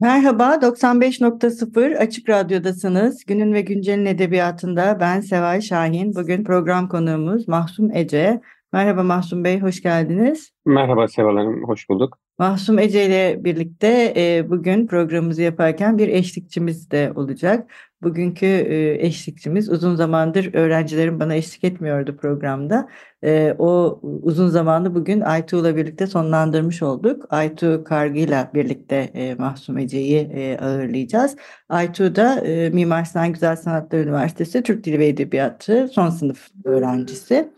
Merhaba, 0.00 0.62
95.0 0.62 1.96
Açık 1.96 2.28
Radyo'dasınız. 2.28 3.24
Günün 3.24 3.54
ve 3.54 3.60
Güncel'in 3.60 4.06
edebiyatında 4.06 5.00
ben 5.00 5.20
Seval 5.20 5.60
Şahin. 5.60 6.14
Bugün 6.14 6.44
program 6.44 6.88
konuğumuz 6.88 7.48
Mahsum 7.48 7.96
Ece. 7.96 8.40
Merhaba 8.72 9.02
Mahsum 9.02 9.44
Bey, 9.44 9.60
hoş 9.60 9.82
geldiniz. 9.82 10.50
Merhaba 10.64 11.08
Seval 11.08 11.36
Hanım, 11.36 11.68
hoş 11.68 11.88
bulduk. 11.88 12.18
Mahsum 12.38 12.78
Ece 12.78 13.06
ile 13.06 13.44
birlikte 13.44 14.14
e, 14.16 14.50
bugün 14.50 14.86
programımızı 14.86 15.42
yaparken 15.42 15.98
bir 15.98 16.08
eşlikçimiz 16.08 16.90
de 16.90 17.12
olacak. 17.14 17.70
Bugünkü 18.02 18.46
e, 18.46 19.06
eşlikçimiz 19.06 19.68
uzun 19.68 19.94
zamandır 19.94 20.54
öğrencilerim 20.54 21.20
bana 21.20 21.34
eşlik 21.34 21.64
etmiyordu 21.64 22.16
programda. 22.16 22.88
E, 23.24 23.54
o 23.58 24.00
uzun 24.02 24.48
zamanı 24.48 24.94
bugün 24.94 25.20
Aytu 25.20 25.60
ile 25.60 25.76
birlikte 25.76 26.06
sonlandırmış 26.06 26.82
olduk. 26.82 27.26
Aytu 27.30 27.84
Kargı 27.84 28.18
ile 28.18 28.50
birlikte 28.54 28.96
e, 28.96 29.34
Mahsum 29.34 29.78
Ece'yi 29.78 30.18
e, 30.18 30.58
ağırlayacağız. 30.58 31.36
Aytu 31.68 32.16
da 32.16 32.40
e, 32.40 32.70
Mimar 32.70 33.04
Sinan 33.04 33.32
Güzel 33.32 33.56
Sanatlar 33.56 33.98
Üniversitesi 33.98 34.62
Türk 34.62 34.84
Dili 34.84 34.98
ve 34.98 35.08
Edebiyatı 35.08 35.88
son 35.88 36.10
sınıf 36.10 36.48
öğrencisi. 36.64 37.34
Evet, 37.34 37.52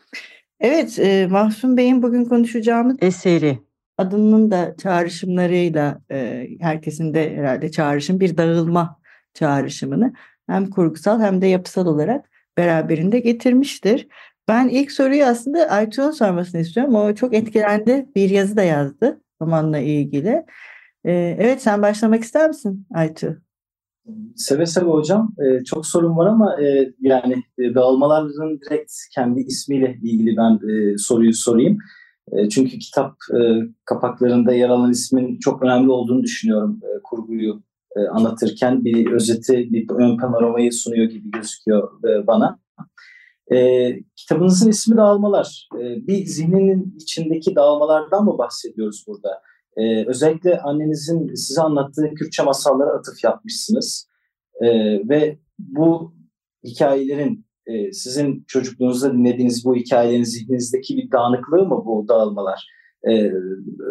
e, 0.61 1.27
Mahsum 1.31 1.77
Bey'in 1.77 2.03
bugün 2.03 2.25
konuşacağımız 2.25 2.97
eseri 3.01 3.59
adının 3.99 4.51
da 4.51 4.77
çağrışımlarıyla 4.77 6.01
e, 6.11 6.49
herkesin 6.61 7.15
de 7.15 7.37
herhalde 7.37 7.71
çağrışım 7.71 8.21
bir 8.21 8.37
dağılma 8.37 9.01
çağrışımını 9.35 10.13
hem 10.47 10.71
kurgusal 10.71 11.21
hem 11.21 11.41
de 11.41 11.47
yapısal 11.47 11.87
olarak 11.87 12.31
beraberinde 12.57 13.21
getirmiştir. 13.21 14.09
Ben 14.49 14.69
ilk 14.69 14.93
soruyu 14.93 15.25
aslında 15.25 15.71
Aytu'nun 15.71 16.11
sormasını 16.11 16.61
istiyorum. 16.61 16.95
O 16.95 17.15
çok 17.15 17.35
etkilendi. 17.35 18.07
Bir 18.17 18.31
yazı 18.31 18.57
da 18.57 18.63
yazdı 18.63 19.21
romanla 19.43 19.79
ilgili. 19.79 20.45
Ee, 21.05 21.37
evet 21.39 21.63
sen 21.63 21.83
başlamak 21.83 22.25
ister 22.25 22.49
misin 22.49 22.87
Aytu? 22.95 23.43
Seve 24.37 24.67
seve 24.67 24.91
hocam. 24.91 25.35
Ee, 25.39 25.65
çok 25.65 25.87
sorun 25.87 26.17
var 26.17 26.27
ama 26.27 26.63
e, 26.63 26.93
yani 27.01 27.43
e, 27.59 27.75
dağılmaların 27.75 28.61
direkt 28.61 28.93
kendi 29.15 29.41
ismiyle 29.41 29.99
ilgili 30.03 30.37
ben 30.37 30.69
e, 30.69 30.99
soruyu 30.99 31.35
sorayım. 31.35 31.79
E, 32.33 32.49
çünkü 32.49 32.79
kitap 32.79 33.15
e, 33.35 33.41
kapaklarında 33.85 34.53
yer 34.53 34.69
alan 34.69 34.91
ismin 34.91 35.39
çok 35.39 35.63
önemli 35.63 35.91
olduğunu 35.91 36.23
düşünüyorum 36.23 36.81
e, 36.83 37.03
kurguyu 37.05 37.63
e, 37.97 38.01
anlatırken. 38.01 38.85
Bir 38.85 39.13
özeti, 39.13 39.73
bir 39.73 39.91
ön 39.91 40.19
panoramayı 40.19 40.73
sunuyor 40.73 41.11
gibi 41.11 41.31
gözüküyor 41.31 42.05
e, 42.05 42.27
bana. 42.27 42.59
E, 43.53 43.91
kitabınızın 44.17 44.71
ismi 44.71 44.97
Dağılmalar. 44.97 45.69
E, 45.75 46.07
bir 46.07 46.27
zihninin 46.27 46.95
içindeki 46.97 47.57
dağılmalardan 47.57 48.25
mı 48.25 48.39
bahsediyoruz 48.39 49.05
burada? 49.07 49.43
E, 49.79 50.07
özellikle 50.07 50.61
annenizin 50.61 51.35
size 51.35 51.61
anlattığı 51.63 52.15
Kürtçe 52.15 52.43
masallara 52.43 52.91
atıf 52.91 53.25
yapmışsınız. 53.25 54.09
E, 54.61 54.69
ve 55.09 55.39
bu 55.59 56.15
hikayelerin 56.65 57.47
e, 57.67 57.93
sizin 57.93 58.45
çocukluğunuzda 58.49 59.13
dinlediğiniz 59.13 59.65
bu 59.65 59.77
hikayelerin 59.77 60.23
zihninizdeki 60.23 60.97
bir 60.97 61.11
dağınıklığı 61.11 61.67
mı 61.67 61.83
bu 61.87 62.09
dağılmalar? 62.09 62.67
E, 63.09 63.33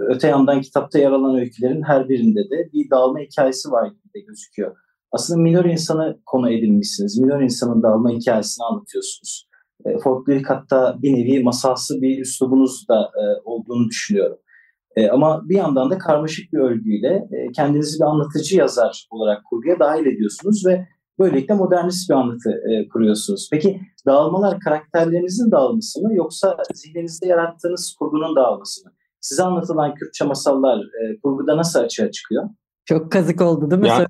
öte 0.09 0.28
yandan 0.28 0.61
kitapta 0.61 1.00
yer 1.00 1.11
alan 1.11 1.35
öykülerin 1.35 1.81
her 1.81 2.09
birinde 2.09 2.40
de 2.40 2.69
bir 2.73 2.90
dağılma 2.90 3.19
hikayesi 3.19 3.72
var 3.72 3.88
gibi 3.88 4.13
de 4.16 4.19
gözüküyor. 4.19 4.75
Aslında 5.11 5.41
minor 5.41 5.66
insanı 5.66 6.19
konu 6.25 6.51
edinmişsiniz. 6.51 7.19
Minor 7.19 7.41
insanın 7.41 7.84
dağılma 7.84 8.11
hikayesini 8.11 8.66
anlatıyorsunuz. 8.66 9.47
E, 9.85 9.97
folklorik 9.97 10.50
hatta 10.50 10.97
bir 11.01 11.13
nevi 11.13 11.44
masalsı 11.44 12.01
bir 12.01 12.22
üslubunuz 12.22 12.88
da 12.90 13.01
e, 13.01 13.23
olduğunu 13.45 13.88
düşünüyorum. 13.88 14.38
E, 14.97 15.09
ama 15.09 15.50
bir 15.50 15.56
yandan 15.56 15.90
da 15.90 15.97
karmaşık 15.97 16.53
bir 16.53 16.59
örgüyle 16.59 17.28
e, 17.31 17.52
kendinizi 17.52 18.00
bir 18.00 18.06
anlatıcı 18.06 18.58
yazar 18.58 19.08
olarak 19.12 19.41
kurguya 19.46 19.80
dahil 19.80 20.06
ediyorsunuz 20.06 20.66
ve 20.66 20.88
Böylelikle 21.19 21.53
modernist 21.53 22.09
bir 22.09 22.16
anlatı 22.16 22.50
e, 22.50 22.88
kuruyorsunuz. 22.88 23.50
Peki 23.52 23.81
dağılmalar 24.06 24.59
karakterlerinizin 24.59 25.52
dağılması 25.52 26.02
mı 26.02 26.13
yoksa 26.13 26.58
zihninizde 26.74 27.28
yarattığınız 27.28 27.96
kurgunun 28.00 28.35
dağılması 28.35 28.85
mı? 28.85 28.91
Size 29.22 29.44
anlatılan 29.44 29.96
Kürtçe 29.96 30.25
masallar 30.25 30.80
e, 30.80 31.19
kurguda 31.24 31.58
nasıl 31.58 31.79
açığa 31.79 32.12
çıkıyor? 32.12 32.50
Çok 32.85 33.12
kazık 33.12 33.41
oldu 33.41 33.72
değil 33.72 33.81
mi? 33.81 33.88
Ya, 33.88 34.08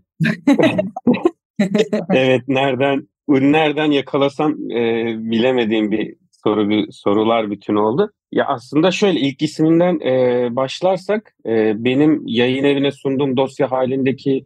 evet 2.10 2.42
nereden 2.48 3.08
nereden 3.30 3.92
yakalasam 3.92 4.52
e, 4.72 5.16
bilemediğim 5.18 5.92
bir 5.92 6.16
soru 6.32 6.70
bir 6.70 6.92
sorular 6.92 7.52
bütün 7.52 7.76
oldu. 7.76 8.12
Ya 8.32 8.46
aslında 8.46 8.92
şöyle 8.92 9.20
ilk 9.20 9.42
isminden 9.42 10.00
e, 10.00 10.56
başlarsak 10.56 11.36
e, 11.46 11.84
benim 11.84 12.24
yayın 12.28 12.64
evine 12.64 12.92
sunduğum 12.92 13.38
dosya 13.38 13.72
halindeki 13.72 14.46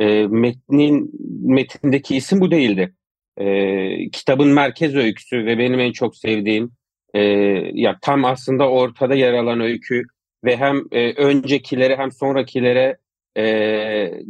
e, 0.00 0.26
metnin 0.26 1.10
metindeki 1.42 2.16
isim 2.16 2.40
bu 2.40 2.50
değildi. 2.50 2.94
E, 3.36 4.10
kitabın 4.10 4.48
merkez 4.48 4.96
öyküsü 4.96 5.46
ve 5.46 5.58
benim 5.58 5.80
en 5.80 5.92
çok 5.92 6.16
sevdiğim 6.16 6.72
e, 7.14 7.20
ya 7.74 7.98
tam 8.02 8.24
aslında 8.24 8.70
ortada 8.70 9.14
yer 9.14 9.32
alan 9.32 9.60
öykü 9.60 10.02
ve 10.44 10.56
hem 10.56 10.82
e, 10.92 11.12
öncekilere 11.12 11.96
hem 11.96 12.12
sonrakilere 12.12 12.96
e, 13.36 13.44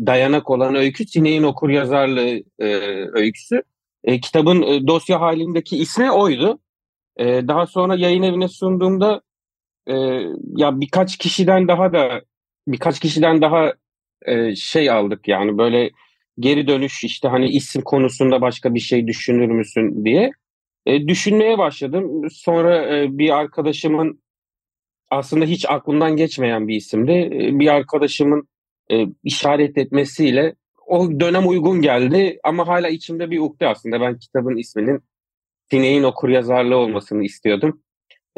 dayanak 0.07 0.51
olan 0.51 0.75
öykü 0.75 1.07
Sineğin 1.07 1.43
okur 1.43 1.71
yazarlığı 1.71 2.43
e, 2.59 2.67
öyküsü. 3.13 3.63
E, 4.05 4.21
kitabın 4.21 4.63
e, 4.63 4.87
dosya 4.87 5.21
halindeki 5.21 5.77
ismi 5.77 6.13
oydu. 6.13 6.59
E, 7.19 7.49
daha 7.49 7.67
sonra 7.67 7.95
yayın 7.95 8.23
evine 8.23 8.49
sunduğumda 8.49 9.23
e, 9.87 9.95
ya 10.57 10.81
birkaç 10.81 11.17
kişiden 11.17 11.69
daha 11.69 11.93
da 11.93 12.23
birkaç 12.69 13.01
kişiden 13.01 13.43
daha 13.43 13.73
e, 14.23 14.55
şey 14.57 14.91
aldık 14.91 15.29
yani 15.29 15.59
böyle 15.59 15.91
geri 16.39 16.69
dönüş 16.69 17.05
işte 17.05 17.29
hani 17.29 17.49
isim 17.49 17.83
konusunda 17.83 18.41
başka 18.41 18.75
bir 18.75 18.81
şey 18.81 19.07
düşünür 19.07 19.49
müsün 19.49 20.05
diye 20.05 20.31
e, 20.87 21.09
düşünmeye 21.09 21.59
başladım. 21.59 22.31
Sonra 22.31 22.97
e, 22.97 23.19
bir 23.19 23.39
arkadaşımın 23.39 24.23
aslında 25.11 25.45
hiç 25.45 25.67
aklımdan 25.69 26.17
geçmeyen 26.17 26.69
bir 26.69 26.77
isimdi. 26.77 27.13
E, 27.13 27.59
bir 27.59 27.69
arkadaşımın 27.69 28.49
e, 28.93 29.07
işaret 29.25 29.79
etmesiyle 29.79 30.55
o 30.87 31.21
dönem 31.21 31.49
uygun 31.49 31.83
geldi 31.83 32.39
ama 32.45 32.69
hala 32.69 32.89
içimde 32.89 33.31
bir 33.31 33.39
ukde 33.39 33.67
aslında. 33.67 34.01
Ben 34.01 34.19
kitabın 34.19 34.57
isminin 34.57 35.03
Sineğin 35.71 36.03
okur 36.03 36.29
yazarlığı 36.29 36.77
olmasını 36.77 37.25
istiyordum. 37.25 37.83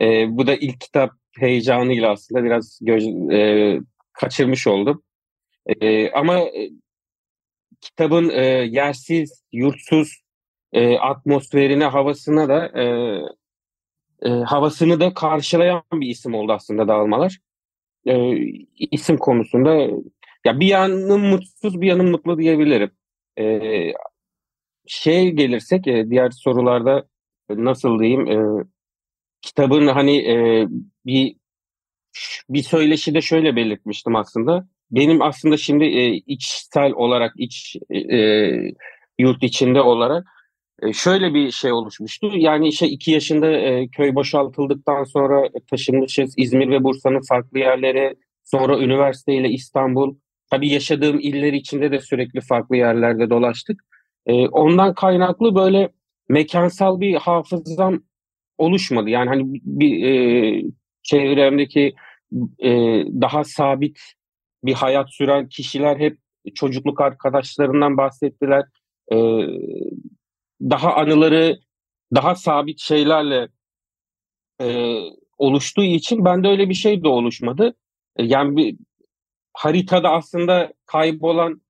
E, 0.01 0.27
bu 0.37 0.47
da 0.47 0.55
ilk 0.55 0.81
kitap 0.81 1.13
heyecanıyla 1.39 2.11
aslında 2.11 2.45
biraz 2.45 2.79
göz, 2.83 3.07
e, 3.33 3.81
kaçırmış 4.13 4.67
oldum. 4.67 5.03
E, 5.67 6.11
ama 6.11 6.39
e, 6.39 6.71
kitabın 7.81 8.31
e, 8.31 8.45
yersiz, 8.71 9.45
yurtsuz 9.53 10.23
e, 10.73 10.99
atmosferine, 10.99 11.85
havasına 11.85 12.49
da 12.49 12.81
e, 12.81 12.85
e, 14.23 14.31
havasını 14.31 15.01
da 15.01 15.15
karşılayan 15.15 15.83
bir 15.93 16.09
isim 16.09 16.35
oldu 16.35 16.53
aslında 16.53 16.89
dağılmalar. 16.89 17.39
E, 18.07 18.37
isim 18.77 19.17
konusunda 19.17 19.75
ya 20.45 20.61
bir 20.61 20.67
yanım 20.67 21.21
mutsuz, 21.21 21.81
bir 21.81 21.87
yanım 21.87 22.11
mutlu 22.11 22.39
diyebilirim. 22.39 22.91
E, 23.39 23.61
şey 24.87 25.31
gelirsek 25.31 25.87
e, 25.87 26.11
diğer 26.11 26.31
sorularda 26.31 27.10
nasıl 27.57 27.99
diyeyim 27.99 28.27
e, 28.27 28.65
kitabın 29.43 29.87
hani 29.87 30.17
e, 30.17 30.67
bir 31.07 31.37
bir 32.51 32.63
söyleşide 32.63 33.21
şöyle 33.21 33.57
belirtmiştim 33.57 34.17
aslında 34.17 34.69
benim 34.91 35.23
aslında 35.23 35.57
şimdi 35.57 35.85
e, 35.85 36.07
içsel 36.15 36.93
olarak 36.93 37.33
iç 37.37 37.77
e, 37.91 37.99
e, 38.17 38.53
yurt 39.19 39.43
içinde 39.43 39.81
olarak 39.81 40.27
e, 40.83 40.93
şöyle 40.93 41.35
bir 41.35 41.51
şey 41.51 41.73
oluşmuştu. 41.73 42.31
Yani 42.35 42.69
işte 42.69 42.89
iki 42.89 43.11
yaşında 43.11 43.51
e, 43.51 43.89
köy 43.89 44.15
boşaltıldıktan 44.15 45.05
sonra 45.05 45.49
taşınmışız 45.71 46.35
İzmir 46.37 46.71
ve 46.71 46.85
Bursa'nın 46.85 47.21
farklı 47.29 47.59
yerlere 47.59 48.15
sonra 48.45 48.79
üniversiteyle 48.79 49.49
İstanbul. 49.49 50.17
Tabii 50.51 50.69
yaşadığım 50.69 51.19
iller 51.21 51.53
içinde 51.53 51.93
de 51.93 52.01
sürekli 52.01 52.41
farklı 52.41 52.77
yerlerde 52.77 53.31
dolaştık. 53.31 53.81
E, 54.27 54.49
ondan 54.49 54.95
kaynaklı 54.95 55.55
böyle 55.55 55.91
mekansal 56.31 57.01
bir 57.01 57.15
hafızam 57.15 58.03
oluşmadı. 58.59 59.11
Yani 59.11 59.29
hani 59.29 59.61
bir 59.65 60.05
e, 60.05 60.63
çevremdeki 61.03 61.95
e, 62.59 62.71
daha 63.21 63.45
sabit 63.45 63.99
bir 64.65 64.75
hayat 64.75 65.15
süren 65.15 65.49
kişiler 65.49 65.97
hep 65.97 66.19
çocukluk 66.55 67.01
arkadaşlarından 67.01 67.97
bahsettiler. 67.97 68.65
E, 69.13 69.17
daha 70.61 70.95
anıları 70.95 71.59
daha 72.15 72.35
sabit 72.35 72.81
şeylerle 72.81 73.49
e, 74.61 74.97
oluştuğu 75.39 75.85
için 75.85 76.25
bende 76.25 76.49
öyle 76.49 76.69
bir 76.69 76.75
şey 76.75 77.05
de 77.05 77.09
oluşmadı. 77.09 77.75
E, 78.17 78.25
yani 78.25 78.57
bir 78.57 78.77
haritada 79.53 80.11
aslında 80.11 80.73
kaybolan 80.87 81.63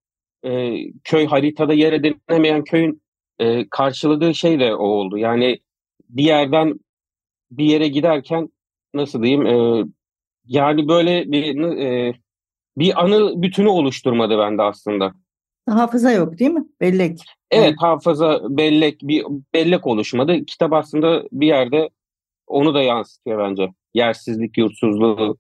e, 0.45 0.75
köy 1.05 1.27
haritada 1.27 1.73
yer 1.73 1.93
edinemeyen 1.93 2.65
köyün 2.65 3.03
e, 3.41 3.69
karşıladığı 3.71 4.35
şey 4.35 4.61
de 4.61 4.75
o 4.75 4.85
oldu. 4.85 5.19
Yani 5.19 5.61
bir 6.09 6.25
yerden 6.25 6.81
bir 7.51 7.65
yere 7.65 7.89
giderken 7.89 8.49
nasıl 8.95 9.23
diyeyim 9.23 9.47
e, 9.47 9.85
yani 10.45 10.89
böyle 10.89 11.33
bir 11.33 11.61
e, 11.79 12.15
bir 12.79 13.05
anı 13.05 13.43
bütünü 13.43 13.69
oluşturmadı 13.69 14.39
bende 14.39 14.63
aslında. 14.63 15.13
Hafıza 15.69 16.13
yok 16.13 16.39
değil 16.39 16.51
mi? 16.51 16.65
Bellek. 16.81 17.19
Evet 17.51 17.75
hafıza 17.79 18.41
bellek 18.49 19.01
bir 19.03 19.25
bellek 19.55 19.87
oluşmadı. 19.87 20.45
Kitap 20.45 20.73
aslında 20.73 21.23
bir 21.33 21.47
yerde 21.47 21.91
onu 22.47 22.75
da 22.75 22.83
yansıtıyor 22.83 23.39
bence. 23.39 23.69
Yersizlik, 23.95 24.59
yurtsuzluğu, 24.59 25.37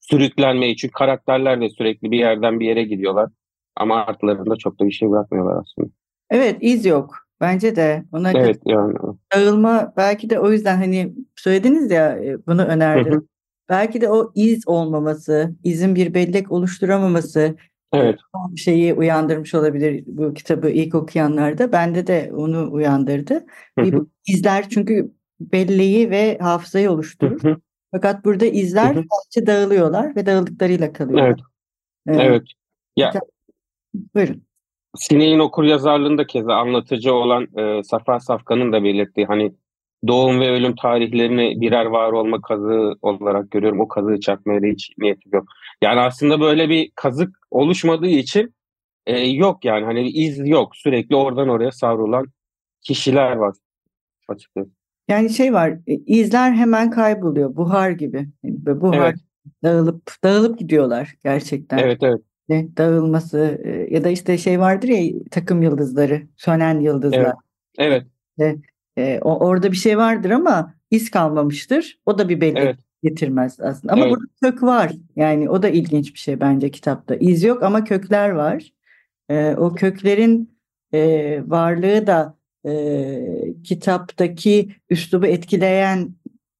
sürüklenmeyi. 0.00 0.76
Çünkü 0.76 0.92
karakterler 0.92 1.60
de 1.60 1.70
sürekli 1.70 2.10
bir 2.10 2.18
yerden 2.18 2.60
bir 2.60 2.66
yere 2.66 2.84
gidiyorlar. 2.84 3.30
Ama 3.76 4.06
artlarında 4.06 4.56
çok 4.56 4.80
da 4.80 4.86
bir 4.86 4.92
şey 4.92 5.10
bırakmıyorlar 5.10 5.60
aslında. 5.60 5.88
Evet 6.30 6.58
iz 6.60 6.86
yok. 6.86 7.21
Bence 7.42 7.76
de. 7.76 8.04
Ona 8.12 8.30
evet 8.30 8.60
yani. 8.64 8.94
Dağılma 9.34 9.92
belki 9.96 10.30
de 10.30 10.38
o 10.38 10.52
yüzden 10.52 10.76
hani 10.76 11.14
söylediniz 11.36 11.90
ya 11.90 12.16
e, 12.16 12.46
bunu 12.46 12.64
önerdim. 12.64 13.28
Belki 13.68 14.00
de 14.00 14.08
o 14.08 14.32
iz 14.34 14.68
olmaması, 14.68 15.54
izin 15.64 15.94
bir 15.94 16.14
bellek 16.14 16.52
oluşturamaması 16.52 17.56
evet. 17.92 18.18
şeyi 18.56 18.94
uyandırmış 18.94 19.54
olabilir 19.54 20.04
bu 20.06 20.34
kitabı 20.34 20.70
ilk 20.70 20.94
okuyanlarda. 20.94 21.72
Bende 21.72 22.06
de 22.06 22.32
onu 22.36 22.72
uyandırdı. 22.72 23.46
Bir, 23.78 23.94
izler 24.26 24.68
çünkü 24.68 25.12
belleği 25.40 26.10
ve 26.10 26.38
hafızayı 26.38 26.90
oluşturur. 26.90 27.56
Fakat 27.90 28.24
burada 28.24 28.46
izler 28.46 28.94
sadece 28.94 29.46
dağılıyorlar 29.46 30.16
ve 30.16 30.26
dağıldıklarıyla 30.26 30.92
kalıyorlar. 30.92 31.28
Evet. 31.28 31.40
Evet. 32.06 32.20
evet. 32.24 32.42
Ya, 32.96 33.12
Buyurun. 34.14 34.42
Sineğin 34.96 35.38
okur 35.38 35.64
yazarlığında 35.64 36.26
keza 36.26 36.54
anlatıcı 36.54 37.14
olan 37.14 37.58
e, 37.58 37.82
Safa 37.82 38.20
Safkan'ın 38.20 38.72
da 38.72 38.84
belirttiği 38.84 39.26
hani 39.26 39.52
doğum 40.08 40.40
ve 40.40 40.50
ölüm 40.50 40.74
tarihlerini 40.74 41.60
birer 41.60 41.86
var 41.86 42.12
olma 42.12 42.40
kazığı 42.40 42.94
olarak 43.02 43.50
görüyorum. 43.50 43.80
O 43.80 43.88
kazığı 43.88 44.20
çakmaya 44.20 44.62
da 44.62 44.66
hiç 44.66 44.90
niyetim 44.98 45.32
yok. 45.34 45.44
Yani 45.82 46.00
aslında 46.00 46.40
böyle 46.40 46.68
bir 46.68 46.90
kazık 46.94 47.38
oluşmadığı 47.50 48.08
için 48.08 48.54
e, 49.06 49.18
yok 49.18 49.64
yani 49.64 49.84
hani 49.84 50.08
iz 50.08 50.48
yok. 50.48 50.76
Sürekli 50.76 51.16
oradan 51.16 51.48
oraya 51.48 51.72
savrulan 51.72 52.26
kişiler 52.80 53.32
var 53.36 53.54
açıkçası. 54.28 54.70
Yani 55.08 55.30
şey 55.30 55.52
var 55.52 55.70
e, 55.86 55.94
izler 55.94 56.52
hemen 56.52 56.90
kayboluyor 56.90 57.56
buhar 57.56 57.90
gibi. 57.90 58.28
Yani 58.42 58.80
buhar 58.80 59.06
evet. 59.06 59.16
dağılıp 59.64 60.12
dağılıp 60.24 60.58
gidiyorlar 60.58 61.14
gerçekten. 61.24 61.78
Evet 61.78 61.98
evet 62.02 62.20
dağılması 62.50 63.60
e, 63.64 63.94
ya 63.94 64.04
da 64.04 64.08
işte 64.08 64.38
şey 64.38 64.60
vardır 64.60 64.88
ya 64.88 65.12
takım 65.30 65.62
yıldızları, 65.62 66.22
sönen 66.36 66.80
yıldızlar. 66.80 67.34
Evet. 67.78 68.06
evet. 68.38 68.58
E, 68.98 69.18
o, 69.22 69.38
orada 69.38 69.72
bir 69.72 69.76
şey 69.76 69.98
vardır 69.98 70.30
ama 70.30 70.74
iz 70.90 71.10
kalmamıştır. 71.10 71.98
O 72.06 72.18
da 72.18 72.28
bir 72.28 72.40
belli 72.40 72.58
evet. 72.58 72.78
getirmez 73.02 73.60
aslında. 73.60 73.92
Ama 73.92 74.02
evet. 74.02 74.12
burada 74.12 74.26
kök 74.42 74.62
var. 74.62 74.92
Yani 75.16 75.50
o 75.50 75.62
da 75.62 75.68
ilginç 75.68 76.14
bir 76.14 76.18
şey 76.18 76.40
bence 76.40 76.70
kitapta. 76.70 77.14
İz 77.14 77.42
yok 77.42 77.62
ama 77.62 77.84
kökler 77.84 78.30
var. 78.30 78.72
E, 79.28 79.54
o 79.56 79.74
köklerin 79.74 80.58
e, 80.94 81.42
varlığı 81.46 82.06
da 82.06 82.36
e, 82.66 83.62
kitaptaki 83.64 84.68
üslubu 84.90 85.26
etkileyen 85.26 86.14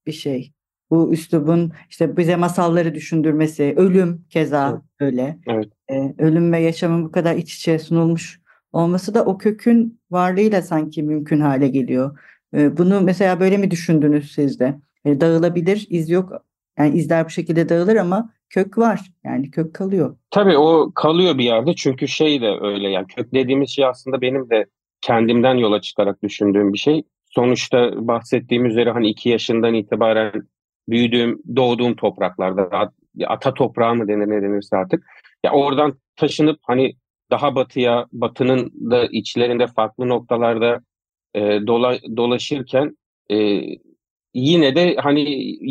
bir 0.07 0.13
şey 0.13 0.52
bu 0.93 1.13
üslubun 1.13 1.73
işte 1.91 2.17
bize 2.17 2.37
masalları 2.37 2.95
düşündürmesi, 2.95 3.75
ölüm 3.77 4.25
keza 4.31 4.71
evet. 4.71 4.83
öyle. 5.01 5.39
Evet. 5.47 5.69
Ee, 5.91 6.15
ölüm 6.19 6.53
ve 6.53 6.59
yaşamın 6.59 7.05
bu 7.05 7.13
kadar 7.13 7.37
iç 7.37 7.55
içe 7.55 7.79
sunulmuş 7.79 8.41
olması 8.73 9.15
da 9.15 9.25
o 9.25 9.39
kökün 9.39 10.01
varlığıyla 10.11 10.63
sanki 10.63 11.03
mümkün 11.03 11.41
hale 11.41 11.69
geliyor. 11.69 12.19
Ee, 12.55 12.77
bunu 12.77 13.01
mesela 13.01 13.41
böyle 13.41 13.57
mi 13.57 13.71
düşündünüz 13.71 14.33
siz 14.33 14.61
de? 14.61 14.81
Yani 15.05 15.21
dağılabilir, 15.21 15.87
iz 15.91 16.11
yok. 16.11 16.33
Yani 16.79 16.99
izler 16.99 17.25
bu 17.25 17.31
şekilde 17.31 17.69
dağılır 17.69 17.97
ama 17.97 18.33
kök 18.51 18.79
var. 18.79 19.01
Yani 19.25 19.51
kök 19.51 19.75
kalıyor. 19.75 20.17
Tabii 20.31 20.57
o 20.57 20.93
kalıyor 20.95 21.39
bir 21.39 21.45
yerde 21.45 21.75
çünkü 21.75 22.09
şey 22.09 22.41
de 22.41 22.59
öyle 22.61 22.89
yani 22.89 23.07
kök 23.07 23.35
dediğimiz 23.35 23.71
şey 23.71 23.85
aslında 23.85 24.21
benim 24.21 24.51
de 24.51 24.67
kendimden 25.01 25.55
yola 25.55 25.81
çıkarak 25.81 26.23
düşündüğüm 26.23 26.73
bir 26.73 26.79
şey. 26.79 27.03
Sonuçta 27.25 28.07
bahsettiğim 28.09 28.67
üzere 28.67 28.91
hani 28.91 29.09
iki 29.09 29.29
yaşından 29.29 29.75
itibaren 29.75 30.33
büyüdüğüm, 30.93 31.43
doğduğum 31.57 31.97
topraklarda 31.97 32.93
ata 33.27 33.55
toprağı 33.55 33.95
mı 33.95 34.09
denir 34.09 34.31
ne 34.31 34.43
denirse 34.43 34.77
artık. 34.77 35.05
Ya 35.45 35.53
oradan 35.53 35.99
taşınıp 36.17 36.59
hani 36.63 36.95
daha 37.31 37.55
batıya, 37.55 38.07
batının 38.13 38.73
da 38.91 39.07
içlerinde 39.07 39.67
farklı 39.67 40.09
noktalarda 40.09 40.81
e, 41.35 41.41
dola, 41.41 41.99
dolaşırken 42.17 42.97
e, 43.31 43.61
yine 44.35 44.75
de 44.77 44.97
hani 44.97 45.21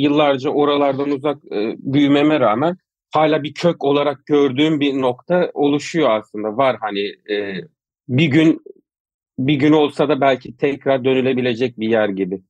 yıllarca 0.01 0.49
oralardan 0.49 1.11
uzak 1.11 1.37
e, 1.51 1.75
büyümeme 1.79 2.39
rağmen 2.39 2.77
hala 3.13 3.43
bir 3.43 3.53
kök 3.53 3.83
olarak 3.83 4.25
gördüğüm 4.25 4.79
bir 4.79 5.01
nokta 5.01 5.51
oluşuyor 5.53 6.09
aslında. 6.09 6.57
Var 6.57 6.77
hani 6.79 7.33
e, 7.35 7.55
bir 8.07 8.27
gün 8.27 8.61
bir 9.39 9.55
gün 9.55 9.71
olsa 9.71 10.09
da 10.09 10.21
belki 10.21 10.57
tekrar 10.57 11.05
dönülebilecek 11.05 11.79
bir 11.79 11.89
yer 11.89 12.09
gibi. 12.09 12.41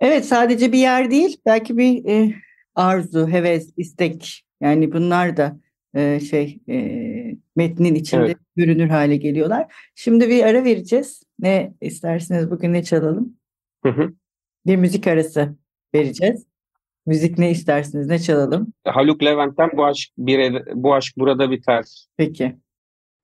Evet 0.00 0.24
sadece 0.24 0.72
bir 0.72 0.78
yer 0.78 1.10
değil 1.10 1.36
belki 1.46 1.76
bir 1.76 2.04
e, 2.04 2.34
arzu, 2.74 3.28
heves, 3.28 3.72
istek 3.76 4.44
yani 4.60 4.92
bunlar 4.92 5.36
da 5.36 5.56
e, 5.94 6.20
şey 6.20 6.60
e, 6.68 6.78
metnin 7.56 7.94
içinde 7.94 8.24
evet. 8.24 8.36
görünür 8.56 8.88
hale 8.88 9.16
geliyorlar. 9.16 9.74
Şimdi 9.94 10.28
bir 10.28 10.44
ara 10.44 10.64
vereceğiz. 10.64 11.22
Ne 11.38 11.74
istersiniz 11.80 12.50
bugün 12.50 12.72
ne 12.72 12.82
çalalım? 12.82 13.36
Hı 13.82 13.88
hı. 13.88 14.12
Bir 14.66 14.76
müzik 14.76 15.06
arası 15.06 15.56
vereceğiz. 15.94 16.46
Müzik 17.06 17.38
ne 17.38 17.50
istersiniz 17.50 18.06
ne 18.06 18.18
çalalım? 18.18 18.72
Haluk 18.84 19.22
Levent'ten 19.22 19.70
bu 19.76 19.84
aşk 19.84 20.10
bir 20.18 20.62
bu 20.74 20.94
aşk 20.94 21.14
burada 21.18 21.50
biter. 21.50 21.84
Peki. 22.16 22.56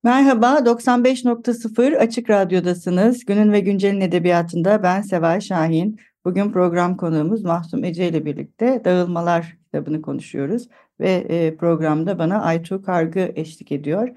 Merhaba, 0.05 0.47
95.0 0.47 1.97
Açık 1.97 2.31
Radyo'dasınız. 2.31 3.25
Günün 3.25 3.53
ve 3.53 3.61
Güncel'in 3.61 4.01
edebiyatında 4.01 4.83
ben 4.83 5.03
Seval 5.03 5.41
Şahin. 5.41 6.01
Bugün 6.25 6.53
program 6.53 6.97
konuğumuz 6.97 7.45
Mahsum 7.45 7.85
Ece 7.85 8.09
ile 8.09 8.25
birlikte 8.25 8.83
Dağılmalar 8.85 9.57
kitabını 9.65 10.03
konuşuyoruz 10.03 10.69
ve 11.01 11.11
e, 11.11 11.57
programda 11.57 12.19
bana 12.19 12.43
Aytu 12.43 12.83
Kargı 12.83 13.33
eşlik 13.35 13.73
ediyor. 13.73 14.09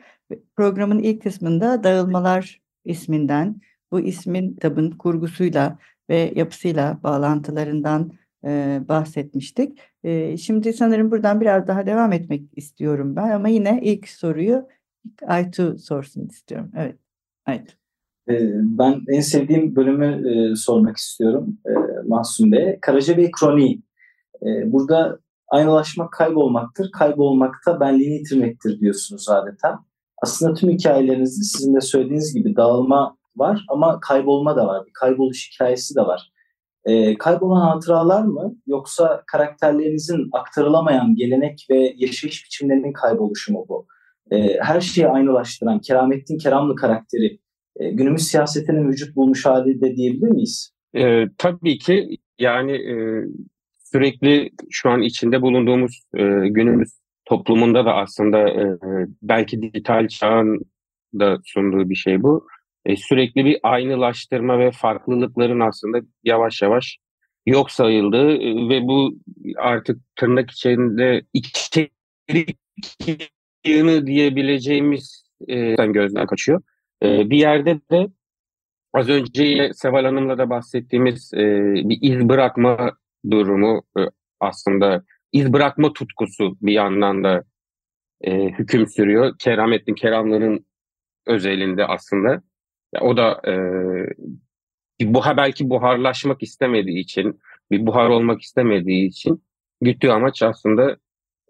Programın 0.56 1.00
ilk 1.00 1.22
kısmında 1.24 1.84
Dağılmalar 1.84 2.62
isminden, 2.86 3.62
bu 3.92 4.00
ismin 4.00 4.54
kitabın 4.54 4.92
kurgusuyla 4.92 5.80
ve 6.10 6.34
yapısıyla 6.36 7.00
bağlantılarından 7.04 8.12
e, 8.46 8.82
bahsetmiştik. 8.88 9.80
E, 10.04 10.38
şimdi 10.38 10.74
sanırım 10.74 11.12
buradan 11.12 11.42
biraz 11.42 11.68
daha 11.68 11.86
devam 11.86 12.14
etmek 12.14 12.42
istiyorum 12.56 13.16
ben 13.16 13.30
ama 13.30 13.48
yine 13.48 13.80
ilk 13.84 14.10
soruyu 14.10 14.68
Aytu 15.28 15.78
sorsun 15.78 16.28
istiyorum. 16.28 16.72
Evet, 16.76 16.96
Aytu. 17.46 17.87
Ee, 18.30 18.52
ben 18.54 19.02
en 19.10 19.22
sevdiğim 19.22 19.76
bölümü 19.76 20.30
e, 20.30 20.56
sormak 20.56 20.98
istiyorum 20.98 21.58
e, 21.66 21.72
Mahsun 22.08 22.52
Bey'e. 22.52 22.80
Karacabey 22.82 23.32
Kroniği. 23.32 23.82
E, 24.42 24.72
burada 24.72 25.20
aynılaşmak 25.48 26.12
kaybolmaktır, 26.12 26.92
kaybolmakta 26.92 27.80
benliğini 27.80 28.14
yitirmektir 28.14 28.80
diyorsunuz 28.80 29.30
adeta. 29.30 29.80
Aslında 30.24 30.54
tüm 30.54 30.70
hikayelerinizde 30.70 31.44
sizin 31.44 31.76
de 31.76 31.82
söylediğiniz 31.82 32.34
gibi 32.34 32.56
dağılma 32.56 33.18
var 33.36 33.66
ama 33.70 34.00
kaybolma 34.00 34.56
da 34.56 34.68
var. 34.68 34.86
Bir 34.86 34.94
kayboluş 34.94 35.52
hikayesi 35.54 35.96
de 35.96 36.02
var. 36.02 36.32
E, 36.86 37.18
kaybolan 37.18 37.62
hatıralar 37.62 38.24
mı 38.24 38.56
yoksa 38.68 39.24
karakterlerinizin 39.28 40.30
aktarılamayan 40.32 41.16
gelenek 41.16 41.68
ve 41.70 41.94
yaşayış 41.98 42.46
biçimlerinin 42.46 42.94
kayboluşu 42.94 43.54
mu 43.54 43.66
bu? 43.70 43.88
E, 44.32 44.60
her 44.60 44.82
şeyi 44.82 45.08
aynılaştıran 45.08 45.80
Keramettin 45.80 46.38
Keramlı 46.38 46.76
karakteri 46.76 47.40
e, 47.80 47.92
günümüz 47.92 48.28
siyasetinin 48.28 48.90
vücut 48.90 49.16
bulmuş 49.16 49.46
hali 49.46 49.82
de 49.82 49.96
diyebilir 49.96 50.28
miyiz? 50.28 50.72
E, 50.96 51.26
tabii 51.38 51.78
ki 51.78 52.18
yani 52.40 52.72
e, 52.72 52.96
sürekli 53.80 54.50
şu 54.70 54.90
an 54.90 55.02
içinde 55.02 55.42
bulunduğumuz 55.42 56.04
e, 56.16 56.24
günümüz 56.48 56.90
toplumunda 57.26 57.86
da 57.86 57.94
aslında 57.96 58.50
e, 58.50 58.78
belki 59.22 59.62
dijital 59.62 60.08
çağın 60.08 60.62
da 61.20 61.38
sunduğu 61.46 61.90
bir 61.90 61.96
şey 61.96 62.24
bu. 62.24 62.48
E, 62.86 62.96
sürekli 62.96 63.46
bir 63.46 63.60
aynılaştırma 63.64 64.60
ve 64.60 64.72
farklılıkların 64.72 65.60
aslında 65.60 66.00
yavaş 66.24 66.62
yavaş 66.62 66.98
yok 67.46 67.72
sayıldı 67.72 68.28
ve 68.70 68.82
bu 68.88 69.14
artık 69.58 69.98
tırnak 70.16 70.52
içinde 70.52 71.22
içerik 71.34 72.58
yığını 73.66 74.08
diyebileceğimiz 74.08 75.28
e, 75.48 75.76
gözden 75.76 76.26
kaçıyor. 76.26 76.62
E, 77.04 77.30
bir 77.30 77.38
yerde 77.38 77.80
de 77.92 78.08
az 78.94 79.10
önce 79.10 79.74
Seval 79.74 80.06
Hanım'la 80.06 80.38
da 80.38 80.50
bahsettiğimiz 80.50 81.34
e, 81.34 81.40
bir 81.74 81.98
iz 82.02 82.30
bırakma 82.30 82.98
durumu 83.32 83.84
e, 84.00 84.02
aslında 84.40 85.04
iz 85.32 85.54
bırakma 85.54 85.94
tutkusu 85.94 86.58
bir 86.62 86.74
yandan 86.74 87.24
da 87.24 87.44
e, 88.22 88.50
hüküm 88.50 88.88
sürüyor. 88.88 89.36
Keramettin 89.40 89.94
Keramların 89.94 90.66
özelinde 91.26 91.86
aslında. 91.86 92.42
Ya, 92.94 93.02
o 93.02 93.18
da 93.18 93.42
e, 93.48 93.54
bu 95.02 95.22
belki 95.38 95.70
buharlaşmak 95.70 96.44
istemediği 96.44 97.00
için, 97.00 97.40
bir 97.72 97.86
buhar 97.86 98.10
olmak 98.10 98.42
istemediği 98.42 99.08
için 99.08 99.44
güttüğü 99.82 100.10
amaç 100.10 100.44
aslında 100.44 100.98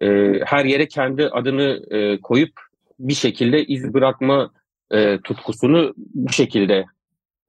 e, 0.02 0.08
her 0.46 0.66
yere 0.66 0.88
kendi 0.88 1.28
adını 1.28 1.86
e, 1.90 2.22
koyup 2.22 2.52
bir 3.00 3.14
şekilde 3.14 3.66
iz 3.66 3.94
bırakma 3.94 4.52
e, 4.92 5.18
tutkusunu 5.24 5.94
bu 5.98 6.32
şekilde 6.34 6.86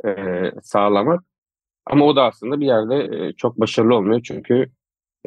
e, 0.07 0.11
sağlamak. 0.62 1.25
Ama 1.87 2.04
o 2.04 2.16
da 2.16 2.25
aslında 2.25 2.61
bir 2.61 2.66
yerde 2.66 2.97
e, 3.16 3.33
çok 3.33 3.61
başarılı 3.61 3.95
olmuyor 3.95 4.21
çünkü 4.23 4.71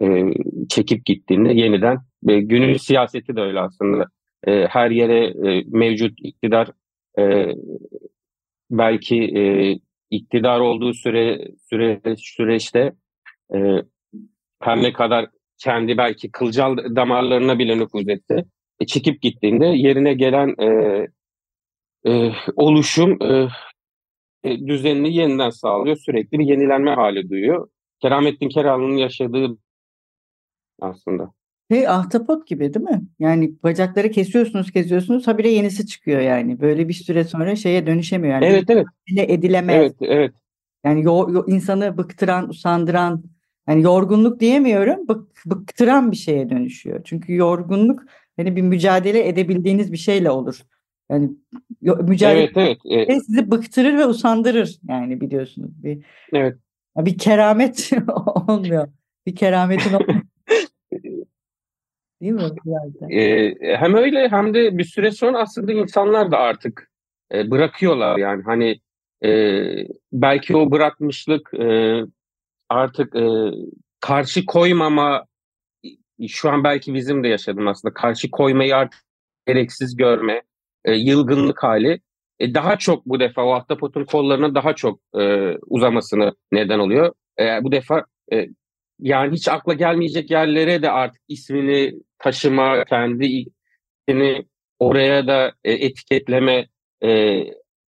e, 0.01 0.25
çekip 0.69 1.05
gittiğinde 1.05 1.53
yeniden 1.53 1.97
ve 2.23 2.41
günün 2.41 2.77
siyaseti 2.77 3.35
de 3.35 3.41
öyle 3.41 3.59
aslında. 3.59 4.05
E, 4.47 4.67
her 4.67 4.91
yere 4.91 5.25
e, 5.25 5.63
mevcut 5.67 6.13
iktidar 6.17 6.71
e, 7.19 7.55
belki 8.71 9.15
e, 9.37 9.75
iktidar 10.11 10.59
olduğu 10.59 10.93
süre, 10.93 11.47
süre 11.69 12.01
süreçte 12.17 12.93
e, 13.55 13.57
her 14.61 14.81
ne 14.83 14.93
kadar 14.93 15.29
kendi 15.57 15.97
belki 15.97 16.31
kılcal 16.31 16.77
damarlarına 16.95 17.59
bile 17.59 17.77
nüfuz 17.77 18.09
etti. 18.09 18.45
E, 18.79 18.85
çekip 18.85 19.21
gittiğinde 19.21 19.65
yerine 19.65 20.13
gelen 20.13 20.55
e, 20.61 21.07
e, 22.07 22.31
oluşum 22.55 23.17
e, 23.23 23.47
e, 24.43 24.67
düzenini 24.67 25.15
yeniden 25.15 25.49
sağlıyor. 25.49 25.97
Sürekli 25.97 26.39
bir 26.39 26.45
yenilenme 26.45 26.91
hali 26.91 27.29
duyuyor. 27.29 27.67
Keramettin 27.99 28.49
Keralı'nın 28.49 28.97
yaşadığı 28.97 29.57
aslında. 30.81 31.31
Hey 31.69 31.87
ahtapot 31.87 32.47
gibi 32.47 32.73
değil 32.73 32.85
mi? 32.85 33.01
Yani 33.19 33.51
bacakları 33.63 34.11
kesiyorsunuz 34.11 34.71
kesiyorsunuz 34.71 35.27
habire 35.27 35.49
yenisi 35.49 35.87
çıkıyor 35.87 36.21
yani. 36.21 36.59
Böyle 36.61 36.87
bir 36.87 36.93
süre 36.93 37.23
sonra 37.23 37.55
şeye 37.55 37.87
dönüşemiyor. 37.87 38.33
Yani 38.33 38.45
evet 38.45 38.69
evet. 38.69 38.85
Edilemez. 39.17 39.75
Evet 39.75 39.95
evet. 40.01 40.33
Yani 40.83 41.03
yo, 41.03 41.27
yo, 41.31 41.43
insanı 41.47 41.97
bıktıran, 41.97 42.49
usandıran, 42.49 43.23
yani 43.67 43.83
yorgunluk 43.83 44.39
diyemiyorum, 44.39 45.07
bık, 45.07 45.45
bıktıran 45.45 46.11
bir 46.11 46.17
şeye 46.17 46.49
dönüşüyor. 46.49 47.01
Çünkü 47.03 47.35
yorgunluk 47.35 48.03
hani 48.37 48.55
bir 48.55 48.61
mücadele 48.61 49.27
edebildiğiniz 49.27 49.91
bir 49.91 49.97
şeyle 49.97 50.31
olur. 50.31 50.61
Yani 51.11 51.29
mücadele 51.81 52.39
evet, 52.39 52.51
evet, 52.55 52.77
evet. 52.85 53.25
sizi 53.25 53.51
bıktırır 53.51 53.97
ve 53.97 54.05
usandırır 54.05 54.79
yani 54.89 55.21
biliyorsunuz. 55.21 55.83
Bir, 55.83 56.05
evet. 56.33 56.57
Bir 56.97 57.17
keramet 57.17 57.91
olmuyor. 58.47 58.87
Bir 59.25 59.35
kerametin 59.35 59.93
olmuyor. 59.93 60.21
Değil 62.21 62.33
mi? 62.33 62.49
Ee, 63.11 63.55
hem 63.77 63.93
öyle 63.93 64.29
hem 64.29 64.53
de 64.53 64.77
bir 64.77 64.83
süre 64.83 65.11
sonra 65.11 65.39
aslında 65.39 65.71
insanlar 65.71 66.31
da 66.31 66.37
artık 66.37 66.91
e, 67.33 67.51
bırakıyorlar 67.51 68.17
yani 68.17 68.43
hani 68.43 68.79
e, 69.23 69.29
belki 70.13 70.57
o 70.57 70.71
bırakmışlık 70.71 71.53
e, 71.53 72.01
artık 72.69 73.15
e, 73.15 73.27
karşı 73.99 74.45
koymama 74.45 75.25
şu 76.27 76.49
an 76.49 76.63
belki 76.63 76.93
bizim 76.93 77.23
de 77.23 77.27
yaşadım 77.27 77.67
aslında 77.67 77.93
karşı 77.93 78.31
koymayı 78.31 78.75
artık 78.75 79.01
gereksiz 79.47 79.97
görme 79.97 80.41
e, 80.85 80.93
yılgınlık 80.93 81.63
hali 81.63 81.99
e, 82.39 82.53
daha 82.53 82.77
çok 82.77 83.05
bu 83.05 83.19
defa 83.19 83.43
o 83.43 83.53
ahtapotun 83.53 84.05
kollarına 84.05 84.55
daha 84.55 84.75
çok 84.75 84.99
e, 85.19 85.55
uzamasını 85.67 86.35
neden 86.51 86.79
oluyor. 86.79 87.13
E, 87.39 87.63
bu 87.63 87.71
defa 87.71 88.05
e, 88.33 88.47
yani 88.99 89.35
hiç 89.35 89.47
akla 89.47 89.73
gelmeyecek 89.73 90.31
yerlere 90.31 90.81
de 90.81 90.91
artık 90.91 91.21
ismini 91.27 91.93
taşıma, 92.19 92.85
kendi 92.85 93.25
ismini 94.07 94.45
oraya 94.79 95.27
da 95.27 95.53
e, 95.63 95.71
etiketleme 95.73 96.67
e, 97.03 97.43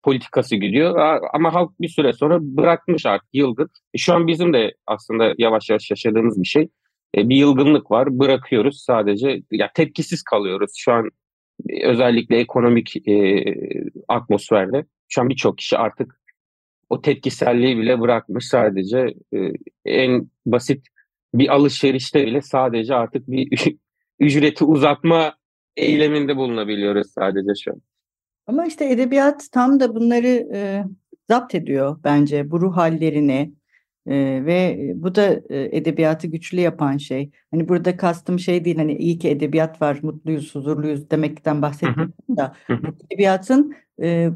politikası 0.02 0.57
gidiyor. 0.57 1.21
Ama 1.33 1.54
halk 1.54 1.80
bir 1.80 1.88
süre 1.88 2.12
sonra 2.12 2.38
bırakmış 2.40 3.07
artık 3.07 3.28
yılgın. 3.33 3.71
E, 3.95 3.99
şu 3.99 4.14
an 4.14 4.26
bizim 4.26 4.52
de 4.52 4.75
aslında 4.87 5.35
yavaş 5.38 5.71
yavaş 5.71 5.90
yaşadığımız 5.90 6.42
bir 6.42 6.49
şey. 6.49 6.68
E, 7.16 7.28
bir 7.28 7.37
yılgınlık 7.37 7.90
var. 7.90 8.18
Bırakıyoruz 8.18 8.83
sadece. 8.87 9.42
Ya 9.50 9.71
tepkisiz 9.75 10.23
kalıyoruz. 10.23 10.73
Şu 10.76 10.92
an 10.92 11.11
özellikle 11.82 12.38
ekonomik 12.38 13.08
e, 13.08 13.44
atmosferde 14.08 14.84
şu 15.08 15.20
an 15.20 15.28
birçok 15.28 15.58
kişi 15.58 15.78
artık 15.78 16.20
o 16.90 17.00
tepkiselliği 17.00 17.78
bile 17.78 18.00
bırakmış 18.00 18.48
sadece 18.48 19.14
e, 19.34 19.52
en 19.84 20.30
basit 20.46 20.86
bir 21.34 21.48
alışverişte 21.48 22.26
bile 22.26 22.42
sadece 22.42 22.94
artık 22.94 23.28
bir 23.28 23.76
ücreti 24.18 24.64
uzatma 24.64 25.34
eyleminde 25.76 26.36
bulunabiliyoruz 26.36 27.10
sadece 27.10 27.54
şu 27.64 27.70
an. 27.70 27.82
Ama 28.46 28.66
işte 28.66 28.90
edebiyat 28.90 29.48
tam 29.52 29.80
da 29.80 29.94
bunları 29.94 30.48
e, 30.54 30.84
zapt 31.28 31.54
ediyor 31.54 32.00
bence 32.04 32.50
bu 32.50 32.60
ruh 32.60 32.76
hallerini 32.76 33.52
e, 34.08 34.44
ve 34.46 34.92
bu 34.94 35.14
da 35.14 35.40
e, 35.50 35.76
edebiyatı 35.76 36.26
güçlü 36.26 36.60
yapan 36.60 36.96
şey. 36.96 37.30
Hani 37.50 37.68
burada 37.68 37.96
kastım 37.96 38.38
şey 38.38 38.64
değil 38.64 38.76
hani 38.76 38.96
iyi 38.96 39.18
ki 39.18 39.28
edebiyat 39.28 39.82
var 39.82 39.98
mutluyuz 40.02 40.54
huzurluyuz 40.54 41.10
demekten 41.10 41.62
bahsetmiyorum 41.62 42.14
da 42.36 42.56
edebiyatın 43.10 43.74
e, 44.02 44.30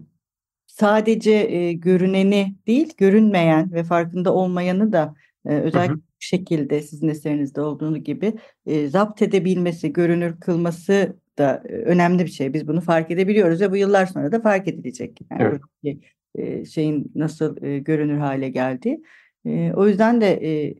sadece 0.66 1.32
e, 1.32 1.72
görüneni 1.72 2.54
değil 2.66 2.92
görünmeyen 2.96 3.72
ve 3.72 3.84
farkında 3.84 4.34
olmayanı 4.34 4.92
da 4.92 5.14
e, 5.46 5.54
özellikle 5.54 6.12
şekilde 6.22 6.82
sizin 6.82 7.08
eserinizde 7.08 7.60
olduğunu 7.60 7.98
gibi 7.98 8.32
e, 8.66 8.88
zapt 8.88 9.22
edebilmesi, 9.22 9.92
görünür 9.92 10.40
kılması 10.40 11.16
da 11.38 11.62
önemli 11.64 12.24
bir 12.24 12.30
şey. 12.30 12.54
Biz 12.54 12.68
bunu 12.68 12.80
fark 12.80 13.10
edebiliyoruz 13.10 13.60
ve 13.60 13.70
bu 13.70 13.76
yıllar 13.76 14.06
sonra 14.06 14.32
da 14.32 14.40
fark 14.40 14.68
edilecek. 14.68 15.18
Yani 15.30 15.42
evet. 15.42 15.52
buradaki, 15.52 16.00
e, 16.34 16.64
şeyin 16.64 17.12
nasıl 17.14 17.62
e, 17.62 17.78
görünür 17.78 18.18
hale 18.18 18.48
geldi. 18.48 19.00
E, 19.46 19.72
o 19.76 19.86
yüzden 19.86 20.20
de 20.20 20.26
e, 20.46 20.74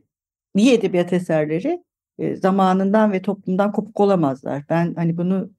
iyi 0.55 0.73
edebiyat 0.73 1.13
eserleri 1.13 1.83
e, 2.19 2.35
zamanından 2.35 3.11
ve 3.11 3.21
toplumdan 3.21 3.71
kopuk 3.71 3.99
olamazlar. 3.99 4.63
Ben 4.69 4.93
hani 4.95 5.17
bunu 5.17 5.51